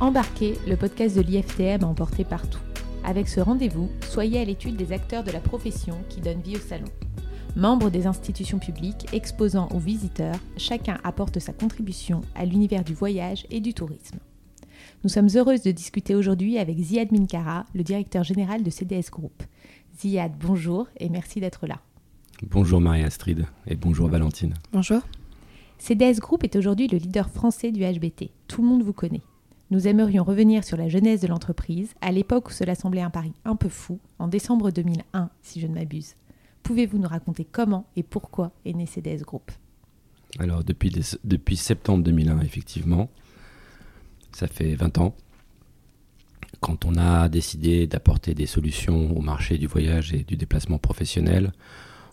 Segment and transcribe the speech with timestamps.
[0.00, 2.60] Embarquez, le podcast de l'IFTM emporté partout.
[3.02, 6.60] Avec ce rendez-vous, soyez à l'étude des acteurs de la profession qui donnent vie au
[6.60, 6.86] salon.
[7.56, 13.44] Membres des institutions publiques, exposants ou visiteurs, chacun apporte sa contribution à l'univers du voyage
[13.50, 14.18] et du tourisme.
[15.02, 19.42] Nous sommes heureuses de discuter aujourd'hui avec Ziad Minkara, le directeur général de CDS Group.
[19.98, 21.80] Ziad, bonjour et merci d'être là.
[22.48, 24.54] Bonjour Marie-Astrid et bonjour Valentine.
[24.72, 25.00] Bonjour.
[25.78, 28.30] CDS Group est aujourd'hui le leader français du HBT.
[28.46, 29.22] Tout le monde vous connaît.
[29.70, 33.34] Nous aimerions revenir sur la genèse de l'entreprise, à l'époque où cela semblait un pari
[33.44, 36.14] un peu fou, en décembre 2001, si je ne m'abuse.
[36.62, 39.52] Pouvez-vous nous raconter comment et pourquoi est né CDS Group?
[40.38, 40.90] Alors, depuis,
[41.22, 43.10] depuis septembre 2001, effectivement,
[44.32, 45.14] ça fait 20 ans,
[46.60, 51.52] quand on a décidé d'apporter des solutions au marché du voyage et du déplacement professionnel,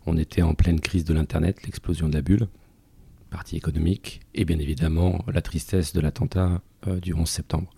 [0.06, 2.48] on était en pleine crise de l'Internet, l'explosion de la bulle
[3.30, 6.62] partie économique, et bien évidemment la tristesse de l'attentat
[7.02, 7.70] du 11 septembre.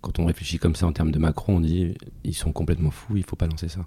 [0.00, 1.94] Quand on réfléchit comme ça en termes de Macron, on dit
[2.24, 3.86] ils sont complètement fous, il faut pas lancer ça.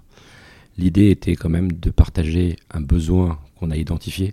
[0.76, 4.32] L'idée était quand même de partager un besoin qu'on a identifié,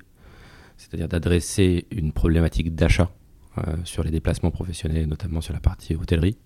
[0.77, 3.11] c'est-à-dire d'adresser une problématique d'achat
[3.57, 6.37] euh, sur les déplacements professionnels, notamment sur la partie hôtellerie.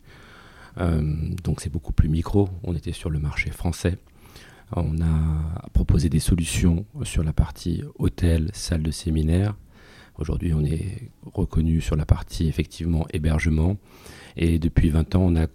[0.80, 1.02] Euh,
[1.44, 3.98] donc c'est beaucoup plus micro, on était sur le marché français.
[4.74, 9.56] On a proposé des solutions sur la partie hôtel, salle de séminaire,
[10.18, 13.78] Aujourd'hui, on est reconnu sur la partie effectivement hébergement.
[14.38, 15.48] Et depuis 20 ans, on a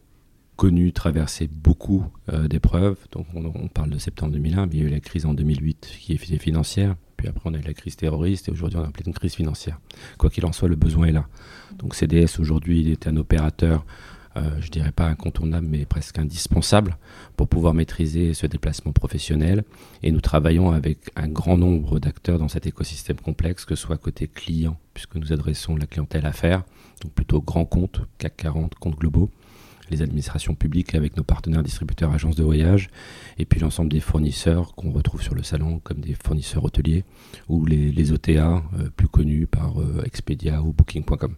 [0.57, 2.99] connu, traversé beaucoup euh, d'épreuves.
[3.13, 5.99] Donc on, parle de septembre 2001, mais il y a eu la crise en 2008
[6.01, 6.97] qui est financière.
[7.17, 9.79] Puis après, on a eu la crise terroriste et aujourd'hui, on a pleine crise financière.
[10.19, 11.27] Quoi qu'il en soit, le besoin est là.
[11.79, 13.87] Donc CDS, aujourd'hui, il est un opérateur
[14.37, 16.99] je euh, je dirais pas incontournable, mais presque indispensable
[17.37, 19.65] pour pouvoir maîtriser ce déplacement professionnel.
[20.03, 23.97] Et nous travaillons avec un grand nombre d'acteurs dans cet écosystème complexe, que ce soit
[23.97, 26.65] côté client, puisque nous adressons la clientèle affaires,
[27.03, 29.31] donc plutôt grands comptes, CAC 40, comptes globaux,
[29.91, 32.89] les administrations publiques avec nos partenaires distributeurs agences de voyage,
[33.39, 37.05] et puis l'ensemble des fournisseurs qu'on retrouve sur le salon comme des fournisseurs hôteliers
[37.49, 41.35] ou les, OTA euh, plus connus par euh, Expedia ou Booking.com.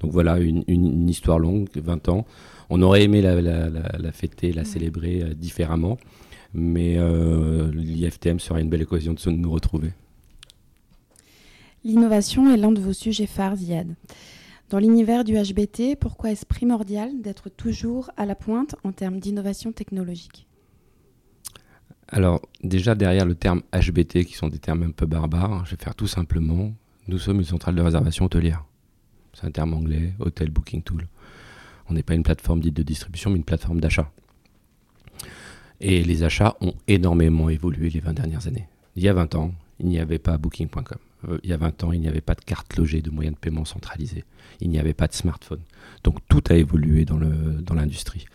[0.00, 2.26] Donc voilà une, histoire longue, 20 ans.
[2.68, 5.98] On aurait aimé la, fêter, la célébrer euh, différemment,
[6.52, 6.98] mais
[7.72, 9.92] l'IFTM sera une belle occasion de nous retrouver.
[11.84, 13.94] L'innovation est l'un de vos sujets phares, Ziad.
[14.70, 19.72] Dans l'univers du HBT, pourquoi est-ce primordial d'être toujours à la pointe en termes d'innovation
[19.72, 20.46] technologique
[22.06, 25.82] Alors déjà derrière le terme HBT, qui sont des termes un peu barbares, je vais
[25.82, 26.72] faire tout simplement,
[27.08, 28.64] nous sommes une centrale de réservation hôtelière.
[29.32, 31.08] C'est un terme anglais, Hotel Booking Tool.
[31.88, 34.12] On n'est pas une plateforme dite de distribution, mais une plateforme d'achat.
[35.80, 38.68] Et les achats ont énormément évolué les 20 dernières années.
[38.94, 40.98] Il y a 20 ans, il n'y avait pas Booking.com.
[41.28, 43.34] Euh, il y a 20 ans, il n'y avait pas de carte logée, de moyens
[43.34, 44.24] de paiement centralisés.
[44.60, 45.60] Il n'y avait pas de smartphone.
[46.04, 48.26] Donc tout a évolué dans l'industrie.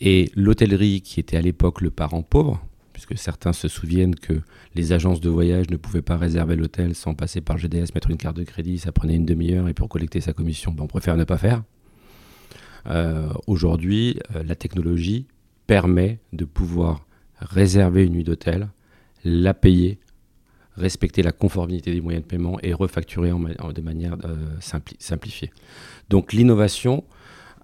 [0.00, 4.40] Et l'hôtellerie, qui était à l'époque le parent pauvre, puisque certains se souviennent que
[4.74, 8.16] les agences de voyage ne pouvaient pas réserver l'hôtel sans passer par GDS, mettre une
[8.16, 11.16] carte de crédit, ça prenait une demi-heure, et pour collecter sa commission, ben, on préfère
[11.16, 11.62] ne pas faire.
[12.86, 15.26] Euh, aujourd'hui, euh, la technologie
[15.66, 17.06] permet de pouvoir
[17.40, 18.68] réserver une nuit d'hôtel,
[19.24, 19.98] la payer
[20.78, 24.36] respecter la conformité des moyens de paiement et refacturer en, de manière euh,
[24.98, 25.50] simplifiée.
[26.08, 27.04] Donc l'innovation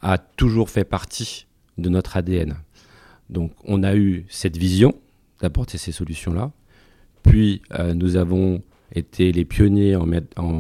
[0.03, 1.47] a toujours fait partie
[1.79, 2.57] de notre ADN.
[3.31, 4.95] Donc on a eu cette vision
[5.41, 6.53] d'apporter ces solutions-là,
[7.23, 8.63] puis euh, nous avons
[8.95, 10.07] été les pionniers en,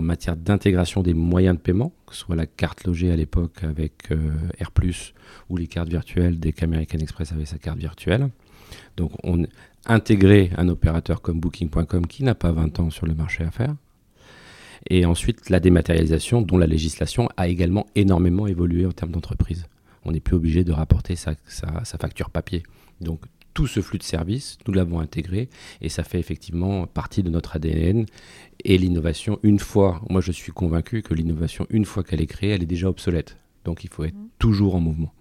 [0.00, 4.10] matière d'intégration des moyens de paiement, que ce soit la carte logée à l'époque avec
[4.10, 4.32] euh,
[5.48, 8.30] ou les cartes virtuelles dès qu'American Express avait sa carte virtuelle.
[8.96, 9.46] Donc on,
[9.86, 13.74] intégrer un opérateur comme Booking.com qui n'a pas 20 ans sur le marché à faire.
[14.90, 19.66] Et ensuite, la dématérialisation, dont la législation a également énormément évolué en termes d'entreprise.
[20.04, 21.34] On n'est plus obligé de rapporter sa,
[21.98, 22.62] facture papier.
[23.00, 23.20] Donc,
[23.54, 25.48] tout ce flux de services, nous l'avons intégré
[25.80, 28.04] et ça fait effectivement partie de notre ADN.
[28.64, 32.50] Et l'innovation, une fois, moi je suis convaincu que l'innovation, une fois qu'elle est créée,
[32.50, 33.38] elle est déjà obsolète.
[33.64, 34.28] Donc, il faut être mmh.
[34.38, 35.12] toujours en mouvement.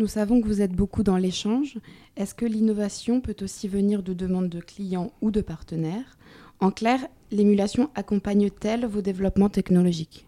[0.00, 1.78] Nous savons que vous êtes beaucoup dans l'échange.
[2.16, 6.16] Est-ce que l'innovation peut aussi venir de demandes de clients ou de partenaires?
[6.58, 7.00] En clair,
[7.30, 10.24] l'émulation accompagne-t-elle vos développements technologiques?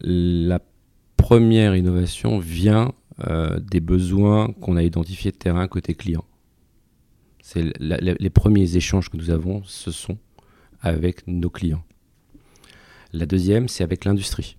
[0.00, 0.62] La
[1.18, 2.94] première innovation vient
[3.28, 6.24] euh, des besoins qu'on a identifiés de terrain côté client.
[7.42, 10.16] C'est les premiers échanges que nous avons, ce sont
[10.80, 11.84] avec nos clients.
[13.12, 14.56] La deuxième, c'est avec l'industrie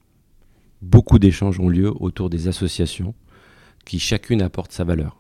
[0.82, 3.14] beaucoup d'échanges ont lieu autour des associations
[3.86, 5.18] qui chacune apporte sa valeur.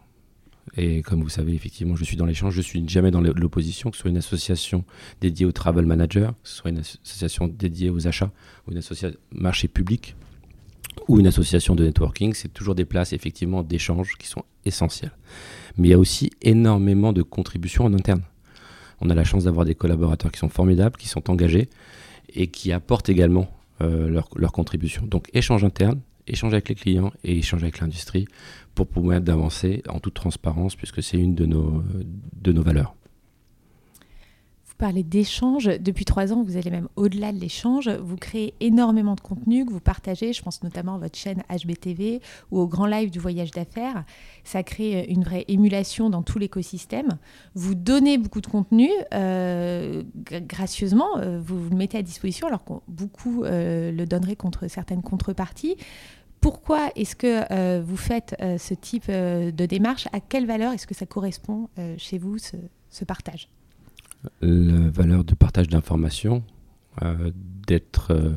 [0.77, 3.97] Et comme vous savez, effectivement, je suis dans l'échange, je suis jamais dans l'opposition, que
[3.97, 4.85] ce soit une association
[5.19, 8.31] dédiée aux travel managers, que ce soit une association dédiée aux achats,
[8.67, 10.15] ou une association marché public,
[11.07, 15.13] ou une association de networking, c'est toujours des places effectivement d'échange qui sont essentielles.
[15.77, 18.23] Mais il y a aussi énormément de contributions en interne.
[19.01, 21.69] On a la chance d'avoir des collaborateurs qui sont formidables, qui sont engagés
[22.33, 23.49] et qui apportent également
[23.81, 25.05] leur, leur, contribution.
[25.05, 28.27] Donc échange interne, échange avec les clients et échange avec l'industrie
[28.75, 31.83] pour pouvoir d'avancer en toute transparence puisque c'est une de nos,
[32.41, 32.95] de nos valeurs
[34.81, 35.65] parlez d'échange.
[35.65, 37.87] Depuis trois ans, vous allez même au-delà de l'échange.
[37.87, 40.33] Vous créez énormément de contenu que vous partagez.
[40.33, 42.19] Je pense notamment à votre chaîne HBTV
[42.49, 44.03] ou au grand live du voyage d'affaires.
[44.43, 47.09] Ça crée une vraie émulation dans tout l'écosystème.
[47.53, 51.19] Vous donnez beaucoup de contenu euh, gracieusement.
[51.19, 55.75] Euh, vous, le mettez à disposition alors que beaucoup euh, le donneraient contre certaines contreparties.
[56.39, 60.07] Pourquoi est-ce que vous faites ce type de démarche?
[60.11, 63.47] À quelle valeur est-ce que ça correspond chez vous, ce partage?
[64.41, 66.43] La valeur de partage d'informations,
[67.01, 67.31] euh,
[67.67, 68.35] d'être, euh,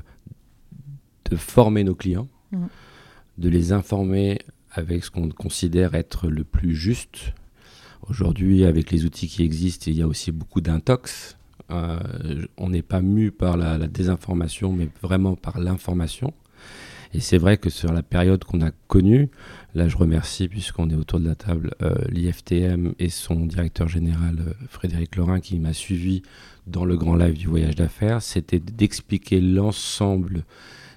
[1.31, 2.67] de former nos clients, mmh.
[3.39, 4.39] de les informer
[4.71, 7.33] avec ce qu'on considère être le plus juste.
[8.09, 11.37] Aujourd'hui, avec les outils qui existent, il y a aussi beaucoup d'intox.
[11.71, 16.35] Euh, on n'est pas mu par la, désinformation, mais vraiment par l'information.
[17.15, 19.31] Et c'est vrai que sur la période qu'on a connue,
[19.75, 24.37] là je remercie puisqu'on est autour de la table euh, l'IFTM et son directeur général
[24.41, 26.23] euh, Frédéric Lorrain qui m'a suivi
[26.67, 30.45] dans le grand live du voyage d'affaires, c'était d'expliquer l'ensemble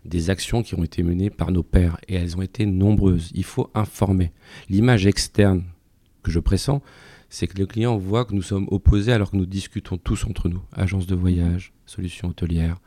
[0.06, 3.30] des actions qui ont été menées par nos pairs et elles ont été nombreuses.
[3.36, 4.32] Il faut informer.
[4.70, 5.64] L'image externe
[6.24, 6.82] que je pressens,
[7.30, 10.50] c'est que le client voit que nous sommes opposés alors que nous discutons tous entre
[10.50, 10.62] nous.
[10.72, 12.80] Agence de voyage, solutions hôtelières,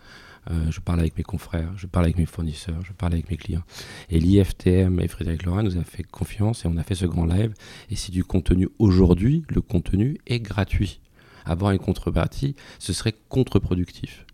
[0.49, 3.63] je parle avec mes confrères, je parle avec mes fournisseurs, je parle avec mes clients.
[4.09, 7.27] Et l'IFTM et Frédéric Laurent nous a fait confiance et on a fait ce grand
[7.27, 7.55] live.
[7.91, 11.01] Et c'est du contenu aujourd'hui, le contenu est gratuit.
[11.45, 14.27] Avoir une contrepartie, ce serait contre-productif.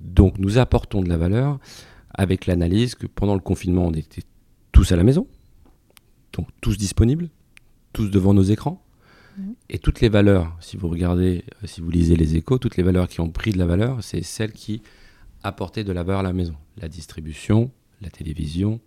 [0.00, 1.58] Donc nous apportons de la valeur
[2.14, 4.22] avec l'analyse que pendant le confinement, on était
[4.72, 5.26] tous à la maison,
[6.32, 7.28] donc tous disponibles,
[7.92, 8.82] tous devant nos écrans.
[9.36, 9.42] Mmh.
[9.70, 12.82] Et toutes les valeurs, si vous regardez, euh, si vous lisez les échos, toutes les
[12.82, 14.82] valeurs qui ont pris de la valeur, c'est celles qui
[15.42, 16.56] apporter de la valeur à la maison.
[16.76, 17.70] La distribution,
[18.00, 18.80] la télévision,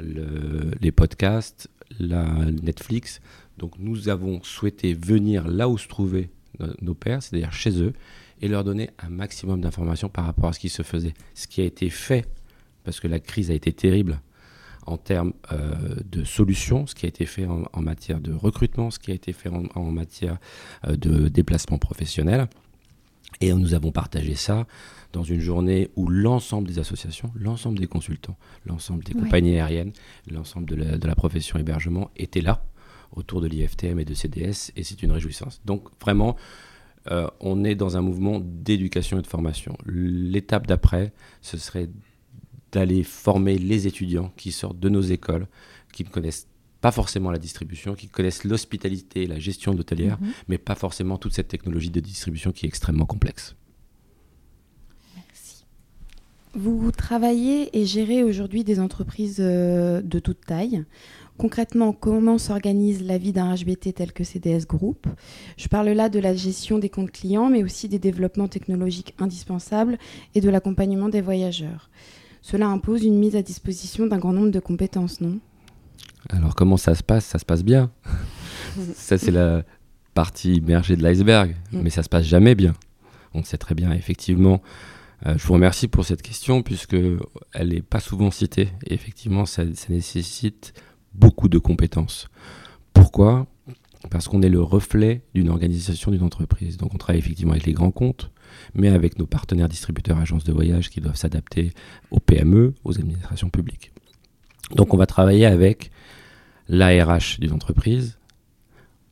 [0.00, 1.68] les podcasts,
[1.98, 2.24] la
[2.62, 3.20] Netflix.
[3.58, 6.30] Donc nous avons souhaité venir là où se trouvaient
[6.80, 7.92] nos pères, c'est-à-dire chez eux,
[8.40, 11.14] et leur donner un maximum d'informations par rapport à ce qui se faisait.
[11.34, 12.26] Ce qui a été fait,
[12.84, 14.20] parce que la crise a été terrible
[14.86, 18.98] en termes euh, de solutions, ce qui a été fait en, matière de recrutement, ce
[18.98, 20.38] qui a été fait en, matière
[20.86, 22.46] euh, de déplacement professionnel.
[23.40, 24.66] Et nous avons partagé ça
[25.12, 29.92] dans une journée où l'ensemble des associations, l'ensemble des consultants, l'ensemble des compagnies aériennes,
[30.30, 32.64] l'ensemble de la, profession hébergement étaient là
[33.12, 35.60] autour de l'IFTM et de CDS, et c'est une réjouissance.
[35.64, 36.36] Donc vraiment,
[37.10, 39.76] euh, on est dans un mouvement d'éducation et de formation.
[39.86, 41.88] L'étape d'après, ce serait
[42.72, 45.46] d'aller former les étudiants qui sortent de nos écoles,
[45.92, 46.48] qui ne connaissent
[46.86, 50.28] pas forcément la distribution, qui connaissent l'hospitalité et la gestion d'hôtelière, mhm.
[50.46, 53.56] mais pas forcément toute cette technologie de distribution qui est extrêmement complexe.
[56.54, 60.84] Vous travaillez et gérez aujourd'hui des entreprises euh, de toute taille.
[61.38, 65.08] Concrètement, comment s'organise la vie d'un HBT tel que CDS Group?
[65.56, 69.98] Je parle là de la gestion des comptes clients, mais aussi des développements technologiques indispensables
[70.36, 71.90] et de l'accompagnement des voyageurs.
[72.42, 75.40] Cela impose une mise à disposition d'un grand nombre de compétences, non?
[76.30, 77.24] Alors comment ça se passe?
[77.24, 77.90] Ça se passe bien.
[78.94, 79.64] ça c'est la
[80.14, 81.80] partie immergée de l'iceberg, mm.
[81.82, 82.74] mais ça se passe jamais bien.
[83.34, 84.62] On sait très bien effectivement
[85.24, 86.96] euh, je vous remercie pour cette question puisque
[87.54, 90.74] elle n'est pas souvent citée et effectivement ça, nécessite
[91.14, 92.28] beaucoup de compétences.
[92.92, 93.46] Pourquoi?
[94.10, 96.76] Parce qu'on est le reflet d'une organisation, d'une entreprise.
[96.76, 98.30] Donc on travaille effectivement avec les grands comptes,
[98.74, 101.72] mais avec nos partenaires distributeurs, agences de voyage qui doivent s'adapter
[102.10, 103.92] aux PME, aux administrations publiques.
[104.74, 105.90] Donc on va travailler avec
[106.68, 108.18] l'ARH d'une entreprise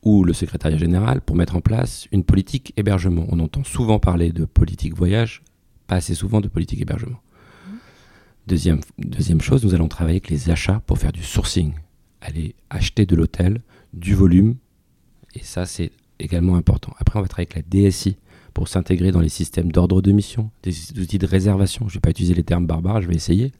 [0.03, 3.25] ou le secrétariat général pour mettre en place une politique hébergement.
[3.29, 5.41] On entend souvent parler de politique voyage
[5.87, 7.19] pas assez souvent de politique hébergement.
[8.47, 11.73] Deuxième, deuxième chose, nous allons travailler avec les achats pour faire du sourcing.
[12.21, 13.61] Aller acheter de l'hôtel,
[13.93, 14.55] du volume,
[15.33, 16.93] et ça c'est également important.
[16.99, 18.17] Après, on va travailler avec la DSI
[18.53, 21.87] pour s'intégrer dans les systèmes d'ordre de mission, des outils de réservation.
[21.87, 23.51] Je ne vais pas utiliser les termes barbares, je vais essayer,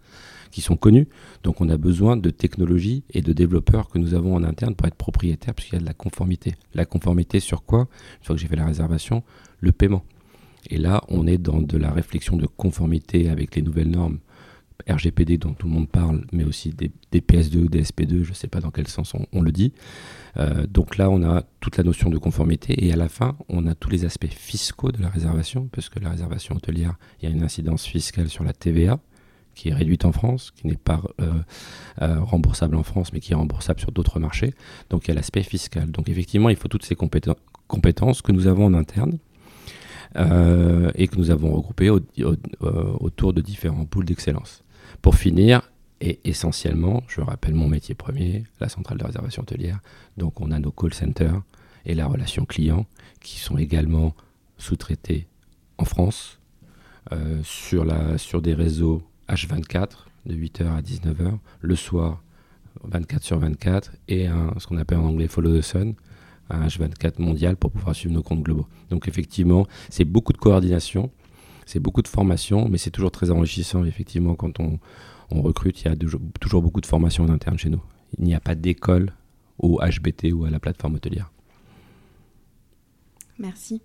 [0.55, 1.09] qui sont connus.
[1.43, 4.87] Donc on a besoin de technologies et de développeurs que nous avons en interne pour
[4.87, 6.55] être propriétaires, puisqu'il y a de la conformité.
[6.73, 7.89] La conformité sur quoi?
[8.19, 9.21] Une fois que j'ai fait la réservation,
[9.59, 10.05] le paiement.
[10.69, 14.19] Et là, on est dans de la réflexion de conformité avec les nouvelles normes
[14.89, 18.47] RGPD dont tout le monde parle, mais aussi des, PS2, des SP2, je ne sais
[18.47, 19.73] pas dans quel sens on, le dit.
[20.37, 23.67] Euh, donc là, on a toute la notion de conformité et à la fin, on
[23.67, 27.31] a tous les aspects fiscaux de la réservation, parce que la réservation hôtelière, il y
[27.31, 29.01] a une incidence fiscale sur la TVA
[29.55, 31.33] qui est réduite en France, qui n'est pas euh,
[32.01, 34.53] euh, remboursable en France, mais qui est remboursable sur d'autres marchés.
[34.89, 35.89] Donc il y a l'aspect fiscal.
[35.89, 39.17] Donc effectivement, il faut toutes ces compétences que nous avons en interne
[40.17, 44.63] euh, et que nous avons regroupées autour de différents pools d'excellence.
[45.01, 45.71] Pour finir,
[46.01, 49.79] et essentiellement, je rappelle mon métier premier, la centrale de réservation hôtelière.
[50.17, 51.41] Donc on a nos call centers
[51.85, 52.85] et la relation client
[53.21, 54.13] qui sont également
[54.57, 55.27] sous-traités
[55.77, 56.39] en France
[57.43, 59.89] sur des réseaux H24
[60.25, 62.23] de 8h à 19h, le soir
[62.83, 64.27] 24 sur 24 et
[64.57, 65.93] ce qu'on appelle en anglais Follow the Sun,
[66.49, 68.67] un H24 mondial pour pouvoir suivre nos comptes globaux.
[68.89, 71.11] Donc effectivement, c'est beaucoup de coordination,
[71.65, 74.79] c'est beaucoup de formation, mais c'est toujours très enrichissant effectivement quand on,
[75.31, 75.95] on recrute, il y a
[76.39, 77.81] toujours beaucoup de formation en interne chez nous.
[78.17, 79.11] Il n'y a pas d'école
[79.57, 81.31] au HBT ou à la plateforme hôtelière.
[83.39, 83.81] Merci.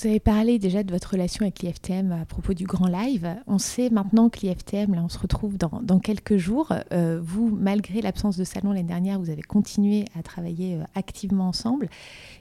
[0.00, 3.36] Vous avez parlé déjà de votre relation avec l'IFTM à propos du grand live.
[3.46, 6.72] On sait maintenant que l'IFTM, là on se retrouve dans, quelques jours.
[6.90, 11.48] Euh, vous, malgré l'absence de salon l'année dernière, vous avez continué à travailler euh, activement
[11.48, 11.90] ensemble.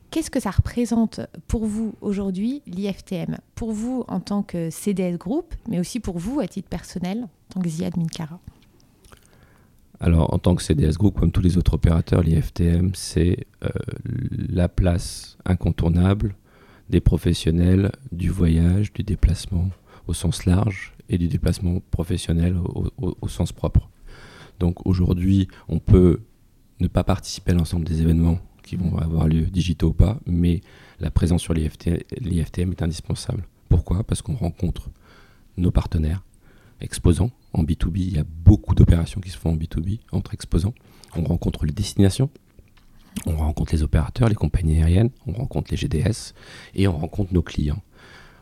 [0.09, 3.35] Qu'est-ce que ça représente pour vous aujourd'hui, l'IFTM?
[3.55, 7.55] Pour vous en tant que CDS Group, mais aussi pour vous à titre personnel, en
[7.55, 8.39] tant que Ziad Minkara
[10.01, 13.67] alors, en tant que CDS Group, comme tous les autres opérateurs, l'IFTM, c'est euh,
[14.31, 16.35] la place incontournable
[16.89, 19.69] des professionnels du voyage, du déplacement
[20.07, 22.57] au sens large et du déplacement professionnel
[22.97, 23.89] au, sens propre.
[24.59, 26.21] Donc aujourd'hui, on peut
[26.79, 30.61] ne pas participer à l'ensemble des événements qui vont avoir lieu, digitaux ou pas, mais
[30.99, 33.47] la présence sur l'IFTM est indispensable.
[33.69, 34.03] Pourquoi?
[34.03, 34.89] Parce qu'on rencontre
[35.57, 36.23] nos partenaires
[36.81, 37.31] exposants.
[37.53, 40.73] En B2B, il y a beaucoup d'opérations qui se font en B2B entre exposants.
[41.15, 42.29] On rencontre les destinations,
[43.25, 46.33] on rencontre les opérateurs, les compagnies aériennes, on rencontre les GDS
[46.75, 47.81] et on rencontre nos clients.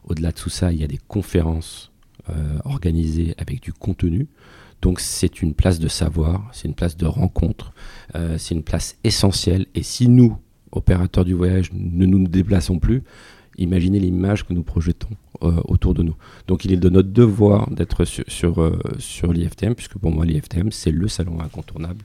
[0.03, 1.91] Au-delà de tout ça, il y a des conférences
[2.29, 4.27] euh, organisées avec du contenu.
[4.81, 7.73] Donc c'est une place de savoir, c'est une place de rencontre,
[8.15, 9.65] euh, c'est une place essentielle.
[9.75, 10.37] Et si nous,
[10.71, 13.03] opérateurs du voyage, ne nous déplaçons plus,
[13.57, 15.09] imaginez l'image que nous projetons
[15.41, 16.15] euh, autour de nous.
[16.47, 21.07] Donc il est de notre devoir d'être sur, l'IFTM, puisque pour moi l'IFTM, c'est le
[21.07, 22.03] salon incontournable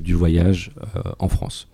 [0.00, 0.72] du voyage
[1.18, 1.68] en France.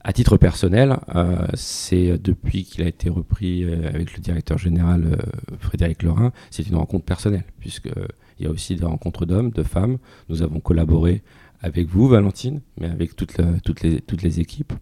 [0.00, 5.04] À titre personnel, euh, c'est depuis qu'il a été repris euh, avec le directeur général
[5.04, 9.62] euh, Frédéric Lorrain, c'est une rencontre personnelle, puisqu'il y a aussi des rencontres d'hommes, de
[9.64, 9.98] femmes.
[10.28, 11.22] Nous avons collaboré
[11.62, 14.72] avec vous, Valentine, mais avec toutes, les, toutes les équipes.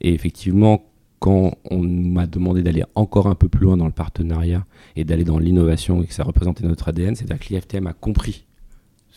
[0.00, 0.86] Et effectivement,
[1.18, 4.64] quand on m'a demandé d'aller encore un peu plus loin dans le partenariat
[4.96, 8.46] et d'aller dans l'innovation et que ça représentait notre ADN, c'est-à-dire que l'IFTM a compris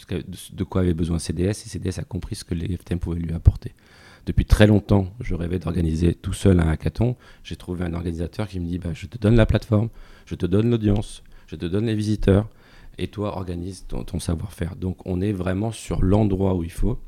[0.10, 3.74] de quoi avait besoin CDS et CDS a compris ce que l'IFTM pouvait lui apporter.
[4.26, 7.16] Depuis très longtemps, je rêvais d'organiser tout seul un hackathon.
[7.44, 9.90] J'ai trouvé un organisateur qui me dit bah, Je te donne la plateforme,
[10.26, 12.48] je te donne l'audience, je te donne les visiteurs,
[12.98, 14.76] et toi, organise ton, savoir-faire.
[14.76, 17.00] Donc, on est vraiment sur l'endroit où il faut.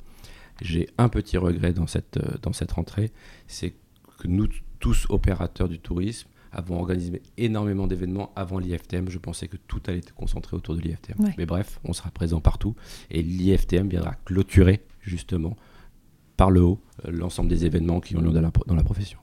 [0.61, 3.11] J'ai un petit regret dans cette, euh, dans cette rentrée
[3.47, 3.73] c'est
[4.19, 4.47] que nous,
[4.79, 9.09] tous opérateurs du tourisme, avons organisé énormément d'événements avant l'IFTM.
[9.09, 11.17] Je pensais que tout allait être concentré autour de l'IFTM.
[11.37, 12.75] Mais bref, on sera présent partout
[13.09, 15.57] et l'IFTM viendra clôturer justement
[16.37, 19.19] par le haut euh, l'ensemble des événements qui ont lieu dans la, dans la profession.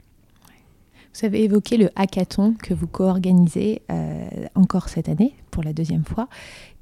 [1.15, 6.05] Vous avez évoqué le hackathon que vous co-organisez euh, encore cette année pour la deuxième
[6.05, 6.29] fois.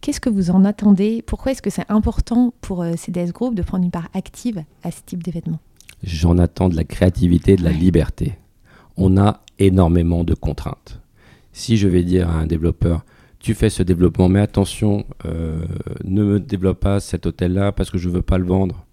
[0.00, 1.23] Qu'est-ce que vous en attendez?
[1.23, 4.90] Pourquoi est-ce que c'est important pour euh, CDS Group de prendre une part active à
[4.90, 5.61] ce type d'événement?
[6.02, 8.35] J'en attends de la créativité, de la liberté.
[8.97, 11.00] On a énormément de contraintes.
[11.52, 13.04] Si je vais dire à un développeur,
[13.40, 18.08] tu fais ce développement, mais attention, ne me développe pas cet hôtel-là parce que je
[18.08, 18.87] ne veux pas le vendre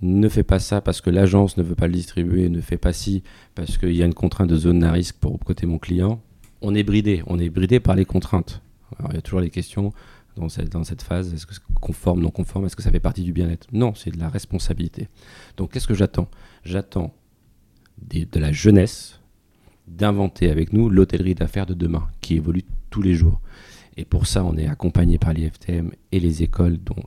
[0.00, 2.92] ne fais pas ça parce que l'agence ne veut pas le distribuer, ne fais pas
[2.92, 3.22] ci
[3.54, 6.20] parce qu'il y a une contrainte de zone à risque pour côté mon client,
[6.60, 7.22] on est bridé.
[7.26, 8.62] On est bridé par les contraintes.
[9.08, 9.92] Il y a toujours les questions
[10.36, 12.66] dans cette, dans cette phase est-ce que c'est conforme, non conforme?
[12.66, 13.66] Est-ce que ça fait partie du bien-être?
[13.72, 15.08] Non, c'est de la responsabilité.
[15.56, 16.28] Donc, qu'est-ce que j'attends?
[16.64, 17.14] J'attends
[18.00, 19.20] de la jeunesse
[19.86, 23.40] d'inventer avec nous l'hôtellerie d'affaires de demain qui évolue tous les jours.
[23.96, 27.02] Et pour ça, on est accompagné par l'IFTM et les écoles, dont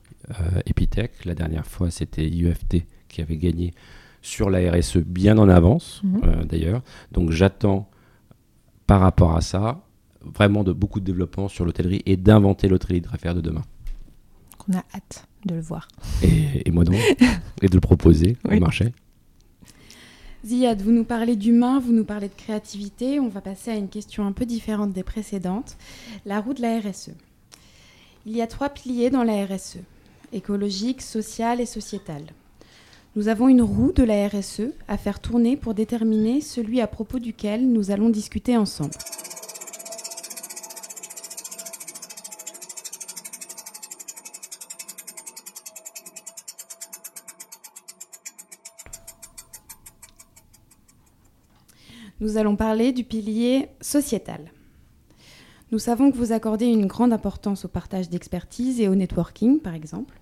[0.65, 1.25] Epitech.
[1.25, 3.73] La dernière fois, c'était UFT qui avait gagné
[4.21, 6.21] sur la RSE bien en avance, mhm.
[6.23, 6.81] euh, d'ailleurs.
[7.11, 7.89] Donc j'attends,
[8.87, 9.83] par rapport à ça,
[10.21, 13.63] vraiment de beaucoup de développement sur l'hôtellerie et d'inventer l'hôtellerie d'affaires de demain.
[14.69, 15.87] On a hâte de le voir.
[16.21, 16.95] Et, moi donc,
[17.61, 18.93] et de le proposer au marché.
[20.45, 23.19] Ziad, vous nous parlez d'humain, vous nous parlez de créativité.
[23.19, 25.77] On va passer à une question un peu différente des précédentes.
[26.25, 27.11] La roue de la RSE.
[28.25, 29.79] Il y a trois piliers dans la RSE
[30.33, 32.25] écologique, sociale et sociétale.
[33.15, 37.19] Nous avons une roue de la RSE à faire tourner pour déterminer celui à propos
[37.19, 38.93] duquel nous allons discuter ensemble.
[52.21, 54.51] Nous allons parler du pilier sociétal.
[55.71, 59.73] Nous savons que vous accordez une grande importance au partage d'expertise et au networking, par
[59.73, 60.19] exemple.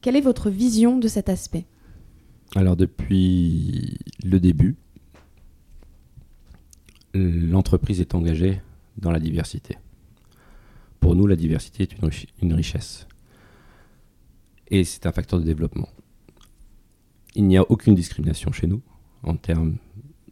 [0.00, 1.66] Quelle est votre vision de cet aspect?
[2.54, 4.76] Alors depuis le début,
[7.12, 8.62] l'entreprise est engagée
[8.96, 9.76] dans la diversité.
[10.98, 11.92] Pour nous, la diversité est
[12.40, 13.06] une, richesse.
[14.68, 15.90] Et c'est un facteur de développement.
[17.34, 18.80] Il n'y a aucune discrimination chez nous
[19.22, 19.76] en termes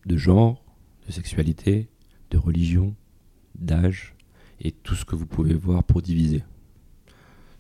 [0.07, 0.65] de genre,
[1.07, 1.89] de sexualité,
[2.31, 2.95] de religion,
[3.57, 4.15] d'âge
[4.61, 6.43] et tout ce que vous pouvez voir pour diviser.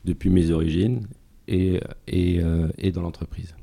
[0.05, 1.07] Depuis mes origines
[1.49, 3.55] et, et, euh, et dans l'entreprise.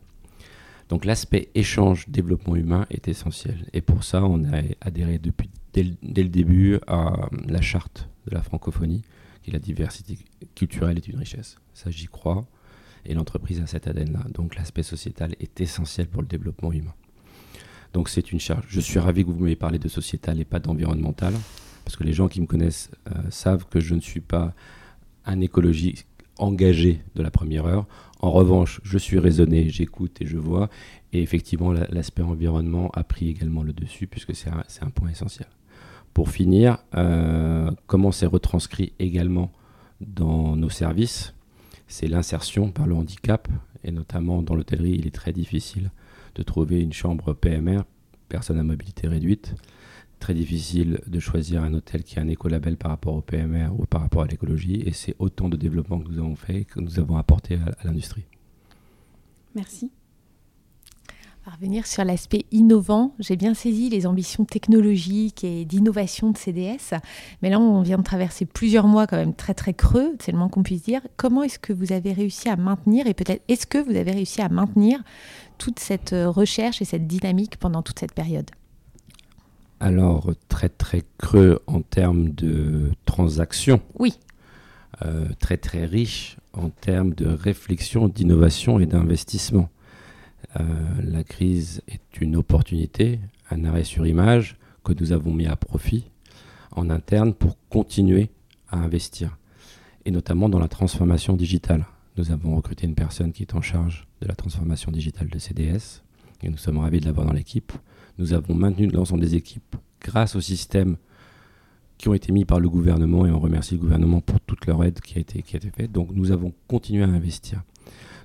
[0.92, 3.66] Donc l'aspect échange, développement humain est essentiel.
[3.72, 8.44] Et pour ça, on a adhéré depuis, dès, le début à la charte de la
[8.44, 9.02] francophonie,
[9.42, 10.18] qui est la diversité
[10.54, 11.56] culturelle est une richesse.
[11.74, 12.46] Ça, j'y crois.
[13.06, 14.26] Et l'entreprise a cette ADN-là.
[14.34, 16.94] Donc l'aspect sociétal est essentiel pour le développement humain.
[17.94, 18.66] Donc c'est une charge.
[18.68, 21.34] Je suis ravi que vous m'ayez parlé de sociétal et pas d'environnemental,
[21.92, 24.54] parce que les gens qui me connaissent euh, savent que je ne suis pas
[25.26, 26.08] un écologiste
[26.38, 27.86] engagé de la première heure.
[28.22, 30.70] En revanche, je suis raisonné, j'écoute et je vois.
[31.12, 35.50] Et effectivement, l'aspect environnement a pris également le dessus, puisque c'est un, point essentiel.
[36.14, 39.52] Pour finir, euh, comment c'est retranscrit également
[40.00, 41.34] dans nos services?
[41.90, 43.50] C'est l'insertion par le handicap,
[43.84, 45.92] et notamment dans l'hôtellerie, il est très difficile
[46.36, 47.82] de trouver une chambre PMR,
[48.30, 49.56] personne à mobilité réduite
[50.22, 53.86] très difficile de choisir un hôtel qui a un écolabel par rapport au PMR ou
[53.86, 54.82] par rapport à l'écologie.
[54.86, 58.24] Et c'est autant de développement que nous avons fait, que nous avons apporté à, l'industrie.
[59.56, 59.92] Merci.
[61.46, 66.94] À revenir sur l'aspect innovant, j'ai bien saisi les ambitions technologiques et d'innovation de CDS,
[67.42, 70.38] mais là on vient de traverser plusieurs mois quand même très très creux, c'est le
[70.38, 71.02] moins qu'on puisse dire.
[71.18, 74.40] Comment est-ce que vous avez réussi à maintenir, et peut-être est-ce que vous avez réussi
[74.40, 75.04] à maintenir
[75.58, 78.52] toute cette recherche et cette dynamique pendant toute cette période?
[79.82, 83.82] Alors, très très creux en termes de transactions.
[83.98, 84.14] Oui.
[85.04, 89.70] Euh, très très riche en termes de réflexion, d'innovation et d'investissement.
[90.60, 90.64] Euh,
[91.04, 96.12] la crise est une opportunité, un arrêt sur image que nous avons mis à profit
[96.74, 98.30] en interne pour continuer
[98.70, 99.38] à investir,
[100.06, 101.86] et notamment dans la transformation digitale.
[102.18, 106.04] Nous avons recruté une personne qui est en charge de la transformation digitale de CDS,
[106.44, 107.72] et nous sommes ravis de l'avoir dans l'équipe.
[108.18, 110.98] Nous avons maintenu l'ensemble des équipes grâce aux systèmes
[111.98, 114.84] qui ont été mis par le gouvernement et on remercie le gouvernement pour toute leur
[114.84, 115.92] aide qui a été, qui a été faite.
[115.92, 117.62] Donc nous avons continué à investir.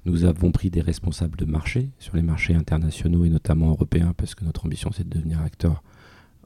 [0.07, 4.35] Nous avons pris des responsables de marché sur les marchés internationaux et notamment européens parce
[4.35, 5.83] que notre ambition c'est de devenir acteur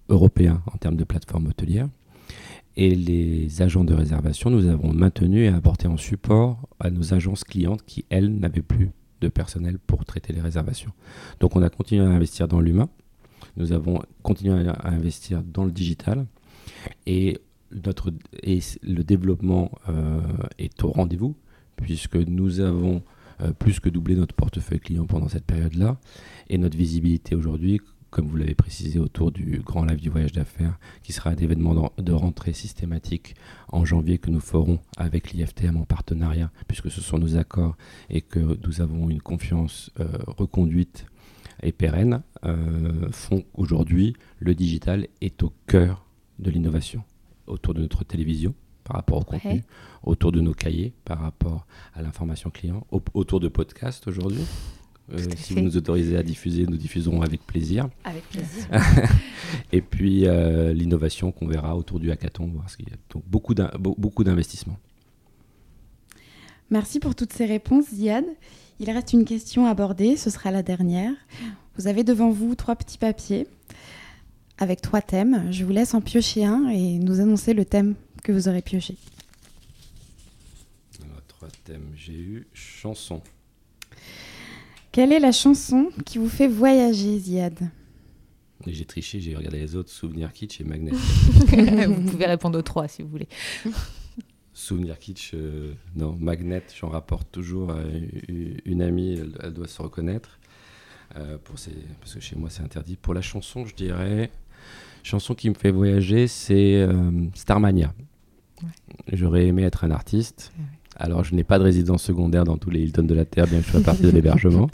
[0.08, 1.88] européen en termes de plateforme hôtelière.
[2.76, 7.44] Et les agents de réservation, nous avons maintenu et apporté en support à nos agences
[7.44, 10.92] clientes qui, elles, n'avaient plus de personnel pour traiter les réservations.
[11.40, 12.88] Donc on a continué à investir dans l'humain.
[13.56, 16.26] Nous avons continué à, investir dans le digital
[17.06, 17.40] et,
[17.72, 20.20] notre, et le développement euh,
[20.58, 21.34] est au rendez-vous
[21.76, 23.02] puisque nous avons
[23.42, 25.98] euh, plus que doublé notre portefeuille client pendant cette période-là
[26.48, 27.80] et notre visibilité aujourd'hui,
[28.10, 31.92] comme vous l'avez précisé, autour du Grand Live du voyage d'affaires, qui sera un événement
[31.96, 33.34] de rentrée systématique
[33.68, 37.76] en janvier que nous ferons avec l'IFTM en partenariat, puisque ce sont nos accords
[38.08, 41.06] et que nous avons une confiance euh, reconduite
[41.62, 46.04] et pérennes euh, font qu'aujourd'hui, le digital est au cœur
[46.38, 47.04] de l'innovation
[47.46, 49.62] autour de notre télévision par rapport au contenu,
[50.02, 54.42] autour de nos cahiers par rapport à l'information client, autour de podcasts aujourd'hui.
[55.12, 57.88] Euh, si vous nous autorisez à diffuser, nous diffuserons avec plaisir.
[58.04, 58.66] Avec plaisir.
[59.72, 62.52] et puis euh, l'innovation qu'on verra autour du hackathon.
[63.10, 64.78] Donc beaucoup d'investissements.
[66.70, 68.24] Merci pour toutes ces réponses, Ziad.
[68.78, 71.12] Il reste une question à aborder, ce sera la dernière.
[71.76, 73.46] Vous avez devant vous trois petits papiers
[74.58, 75.50] avec trois thèmes.
[75.50, 78.96] Je vous laisse en piocher un et nous annoncer le thème que vous aurez pioché.
[81.28, 81.90] trois thèmes.
[81.96, 83.22] J'ai eu chanson.
[84.92, 87.70] Quelle est la chanson qui vous fait voyager, Ziad
[88.66, 90.90] J'ai triché, j'ai regardé les autres, Souvenir Kitsch et Magnet.
[91.86, 93.28] vous pouvez répondre aux trois si vous voulez.
[94.52, 96.16] Souvenir kitsch, euh, non.
[96.20, 97.78] Magnet, j'en rapporte toujours à
[98.66, 100.38] une amie, elle, doit se reconnaître.
[101.16, 101.54] Euh, pour
[102.00, 102.96] parce que chez moi, c'est interdit.
[102.96, 104.30] Pour la chanson, je dirais.
[105.02, 107.94] Chanson qui me fait voyager, c'est euh, Starmania.
[109.12, 110.52] J'aurais aimé être un artiste.
[110.96, 113.60] Alors, je n'ai pas de résidence secondaire dans tous les Hilton de la Terre, bien
[113.60, 114.70] que je sois partie de l'hébergement.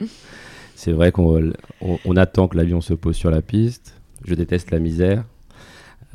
[0.74, 4.00] C'est vrai qu'on attend que l'avion se pose sur la piste.
[4.24, 5.24] Je déteste la misère.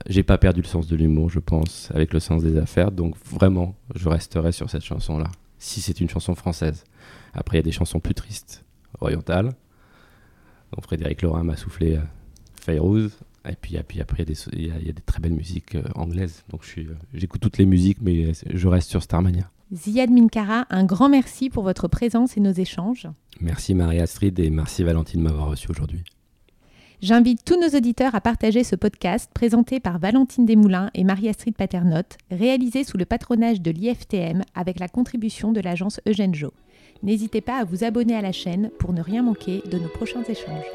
[0.08, 2.92] J'ai pas perdu le sens de l'humour, je pense, avec le sens des affaires.
[2.92, 5.28] Donc vraiment, je resterai sur cette chanson-là.
[5.60, 6.84] Si c'est une chanson française.
[7.34, 8.64] Après, il y a des chansons plus tristes,
[9.00, 9.54] orientales.
[10.74, 12.02] Donc Frédéric Laurin m'a soufflé euh,
[12.60, 13.12] Fayrouz.
[13.50, 14.94] Et puis, et puis après, il y, a des- il y a- il y a
[14.94, 16.44] des très belles musiques euh, anglaises.
[16.50, 19.50] Donc euh, j'écoute toutes les musiques, mais je reste sur Starmania.
[19.74, 23.08] Ziad Minkara, un grand merci pour votre présence et nos échanges.
[23.42, 26.04] Merci Marie-Astrid et merci Valentine de m'avoir reçu aujourd'hui.
[27.02, 32.18] J'invite tous nos auditeurs à partager ce podcast présenté par Valentine Desmoulins et Marie-Astrid Paternotte,
[32.32, 36.54] réalisé sous le patronage de l'IFTM avec la contribution de l'agence Eugène Jo.
[37.04, 40.24] N'hésitez pas à vous abonner à la chaîne pour ne rien manquer de nos prochains
[40.24, 40.66] échanges.